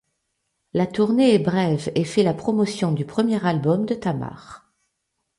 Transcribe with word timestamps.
La 0.73 0.87
tournée 0.87 1.35
est 1.35 1.45
brève 1.45 1.91
et 1.93 2.05
fait 2.05 2.23
la 2.23 2.33
promotion 2.33 2.91
du 2.91 3.05
premier 3.05 3.45
album 3.45 3.85
de 3.85 3.93
Tàmar. 3.93 4.73